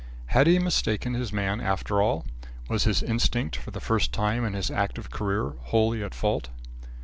[0.33, 2.25] Had he mistaken his man after all?
[2.69, 6.49] Was his instinct, for the first time in his active career, wholly at fault?